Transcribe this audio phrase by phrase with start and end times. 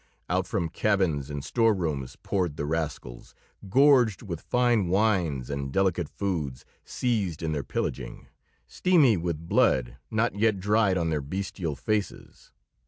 [0.31, 3.35] Out from cabins and storerooms poured the rascals,
[3.69, 8.25] gorged with fine wines and delicate foods seized in their pillaging;
[8.65, 12.51] steamy with blood not yet dried on their bestial faces.